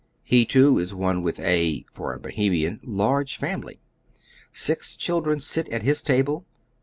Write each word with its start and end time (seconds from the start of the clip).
He 0.23 0.45
too 0.47 0.79
is 0.79 0.95
one 0.95 1.21
with 1.21 1.39
a— 1.39 1.85
for 1.93 2.11
a 2.11 2.19
Bohemian— 2.19 2.79
large 3.01 3.37
family. 3.37 3.79
Six 4.51 4.95
cliildren 4.95 5.43
sit 5.43 5.69
at 5.69 5.83
his 5.83 6.01
table. 6.01 6.43